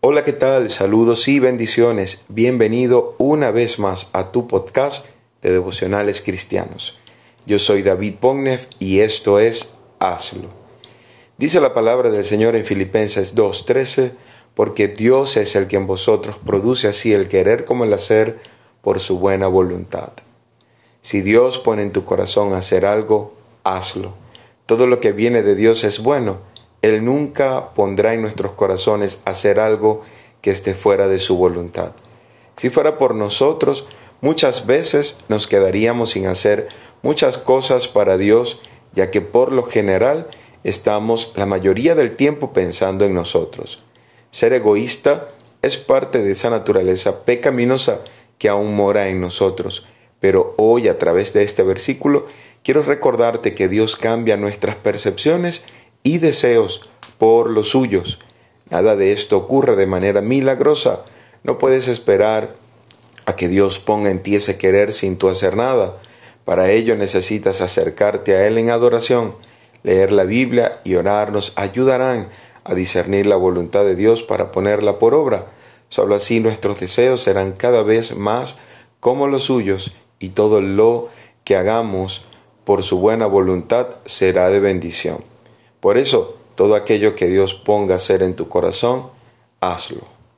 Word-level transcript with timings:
Hola, 0.00 0.24
¿qué 0.24 0.32
tal? 0.32 0.70
Saludos 0.70 1.26
y 1.26 1.40
bendiciones. 1.40 2.20
Bienvenido 2.28 3.16
una 3.18 3.50
vez 3.50 3.80
más 3.80 4.06
a 4.12 4.30
tu 4.30 4.46
podcast 4.46 5.04
de 5.42 5.50
devocionales 5.50 6.22
cristianos. 6.22 6.96
Yo 7.46 7.58
soy 7.58 7.82
David 7.82 8.14
Pognev 8.20 8.60
y 8.78 9.00
esto 9.00 9.40
es 9.40 9.70
Hazlo. 9.98 10.50
Dice 11.36 11.60
la 11.60 11.74
palabra 11.74 12.10
del 12.10 12.24
Señor 12.24 12.54
en 12.54 12.62
Filipenses 12.62 13.34
2:13, 13.34 14.12
porque 14.54 14.86
Dios 14.86 15.36
es 15.36 15.56
el 15.56 15.66
que 15.66 15.74
en 15.74 15.88
vosotros 15.88 16.38
produce 16.38 16.86
así 16.86 17.12
el 17.12 17.26
querer 17.26 17.64
como 17.64 17.82
el 17.82 17.92
hacer 17.92 18.38
por 18.82 19.00
su 19.00 19.18
buena 19.18 19.48
voluntad. 19.48 20.12
Si 21.02 21.22
Dios 21.22 21.58
pone 21.58 21.82
en 21.82 21.90
tu 21.90 22.04
corazón 22.04 22.52
hacer 22.52 22.86
algo, 22.86 23.34
hazlo. 23.64 24.14
Todo 24.64 24.86
lo 24.86 25.00
que 25.00 25.10
viene 25.10 25.42
de 25.42 25.56
Dios 25.56 25.82
es 25.82 25.98
bueno 25.98 26.38
él 26.82 27.04
nunca 27.04 27.74
pondrá 27.74 28.14
en 28.14 28.22
nuestros 28.22 28.52
corazones 28.52 29.18
hacer 29.24 29.60
algo 29.60 30.02
que 30.40 30.50
esté 30.50 30.74
fuera 30.74 31.08
de 31.08 31.18
su 31.18 31.36
voluntad. 31.36 31.92
Si 32.56 32.70
fuera 32.70 32.98
por 32.98 33.14
nosotros, 33.14 33.88
muchas 34.20 34.66
veces 34.66 35.18
nos 35.28 35.46
quedaríamos 35.46 36.10
sin 36.10 36.26
hacer 36.26 36.68
muchas 37.02 37.38
cosas 37.38 37.88
para 37.88 38.16
Dios, 38.16 38.60
ya 38.92 39.10
que 39.10 39.20
por 39.20 39.52
lo 39.52 39.64
general 39.64 40.28
estamos 40.64 41.32
la 41.36 41.46
mayoría 41.46 41.94
del 41.94 42.16
tiempo 42.16 42.52
pensando 42.52 43.04
en 43.04 43.14
nosotros. 43.14 43.82
Ser 44.30 44.52
egoísta 44.52 45.28
es 45.62 45.76
parte 45.76 46.22
de 46.22 46.32
esa 46.32 46.50
naturaleza 46.50 47.24
pecaminosa 47.24 48.00
que 48.38 48.48
aún 48.48 48.76
mora 48.76 49.08
en 49.08 49.20
nosotros. 49.20 49.86
Pero 50.20 50.54
hoy 50.58 50.88
a 50.88 50.98
través 50.98 51.32
de 51.32 51.42
este 51.42 51.62
versículo 51.62 52.26
quiero 52.62 52.82
recordarte 52.82 53.54
que 53.54 53.68
Dios 53.68 53.96
cambia 53.96 54.36
nuestras 54.36 54.76
percepciones 54.76 55.64
y 56.02 56.18
deseos 56.18 56.88
por 57.18 57.50
los 57.50 57.70
suyos. 57.70 58.18
Nada 58.70 58.96
de 58.96 59.12
esto 59.12 59.36
ocurre 59.36 59.76
de 59.76 59.86
manera 59.86 60.20
milagrosa. 60.20 61.04
No 61.42 61.58
puedes 61.58 61.88
esperar 61.88 62.54
a 63.26 63.36
que 63.36 63.48
Dios 63.48 63.78
ponga 63.78 64.10
en 64.10 64.22
ti 64.22 64.36
ese 64.36 64.58
querer 64.58 64.92
sin 64.92 65.16
tú 65.16 65.28
hacer 65.28 65.56
nada. 65.56 65.96
Para 66.44 66.70
ello 66.70 66.96
necesitas 66.96 67.60
acercarte 67.60 68.34
a 68.34 68.46
Él 68.46 68.58
en 68.58 68.70
adoración. 68.70 69.34
Leer 69.82 70.12
la 70.12 70.24
Biblia 70.24 70.80
y 70.84 70.94
orar 70.94 71.32
nos 71.32 71.52
ayudarán 71.56 72.28
a 72.64 72.74
discernir 72.74 73.26
la 73.26 73.36
voluntad 73.36 73.84
de 73.84 73.96
Dios 73.96 74.22
para 74.22 74.50
ponerla 74.52 74.98
por 74.98 75.14
obra. 75.14 75.46
Solo 75.88 76.14
así 76.14 76.40
nuestros 76.40 76.80
deseos 76.80 77.22
serán 77.22 77.52
cada 77.52 77.82
vez 77.82 78.16
más 78.16 78.56
como 79.00 79.26
los 79.26 79.44
suyos 79.44 79.94
y 80.18 80.30
todo 80.30 80.60
lo 80.60 81.08
que 81.44 81.56
hagamos 81.56 82.24
por 82.64 82.82
su 82.82 82.98
buena 82.98 83.26
voluntad 83.26 83.88
será 84.04 84.50
de 84.50 84.60
bendición. 84.60 85.24
Por 85.80 85.98
eso, 85.98 86.36
todo 86.54 86.74
aquello 86.74 87.14
que 87.14 87.26
Dios 87.26 87.54
ponga 87.54 87.94
a 87.94 87.96
hacer 87.98 88.22
en 88.22 88.34
tu 88.34 88.48
corazón, 88.48 89.10
hazlo. 89.60 90.17